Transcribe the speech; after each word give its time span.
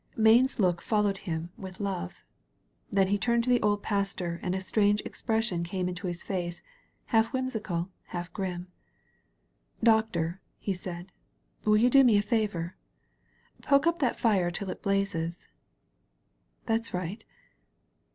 Mayne's 0.17 0.59
look 0.59 0.81
followed 0.81 1.19
him 1.29 1.51
with 1.59 1.79
love. 1.79 2.23
Then 2.91 3.09
he 3.09 3.19
turned 3.19 3.43
to 3.43 3.51
the 3.51 3.61
old 3.61 3.83
Pastor 3.83 4.39
and 4.41 4.55
a 4.55 4.59
strange 4.59 4.99
expression 5.01 5.63
came 5.63 5.87
into 5.87 6.07
his 6.07 6.23
face, 6.23 6.63
half 7.13 7.27
whimsical 7.31 7.77
and 7.77 7.87
half 8.05 8.33
grim. 8.33 8.65
"Doctor," 9.83 10.41
he 10.57 10.73
said, 10.73 11.11
"will 11.65 11.77
you 11.77 11.91
do 11.91 12.03
me 12.03 12.17
a 12.17 12.23
favor? 12.23 12.75
Poke 13.61 13.85
up 13.85 13.99
that 13.99 14.19
fire 14.19 14.49
till 14.49 14.71
it 14.71 14.81
blazes. 14.81 15.47
That's 16.65 16.95
right. 16.95 17.23